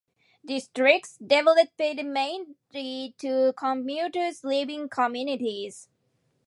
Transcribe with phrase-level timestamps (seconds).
[0.43, 5.89] Districts developed mainly to commuters living communities.